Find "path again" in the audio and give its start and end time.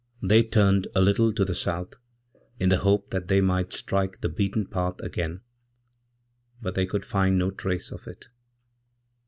4.65-5.41